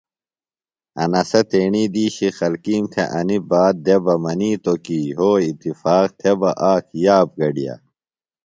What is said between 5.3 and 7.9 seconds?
اتفاق تھےۡ بہ آک یاب گڈِیا۔